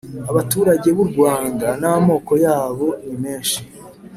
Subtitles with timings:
[0.31, 3.59] abaturage b'u rwanda n’amoko yabo nimenshi